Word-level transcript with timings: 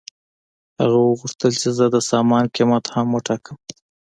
هغه 0.79 0.97
وغوښتل 1.09 1.51
چې 1.61 1.69
زه 1.77 1.85
د 1.89 1.97
سامان 2.09 2.45
قیمت 2.55 2.85
هم 2.95 3.07
وټاکم 3.15 3.57